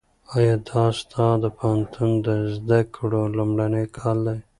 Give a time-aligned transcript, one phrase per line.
[0.35, 4.37] ایا دا ستا د پوهنتون د زده کړو لومړنی کال دی؟